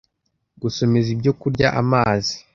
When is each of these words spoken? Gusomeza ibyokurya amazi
Gusomeza 0.61 1.07
ibyokurya 1.15 1.67
amazi 1.81 2.35